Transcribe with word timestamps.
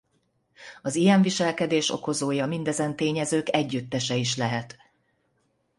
Az 0.81 0.95
ilyen 0.95 1.21
viselkedés 1.21 1.89
okozója 1.89 2.45
mindezen 2.45 2.95
tényezők 2.95 3.47
együttese 3.55 4.15
is 4.15 4.35
lehet. 4.37 4.77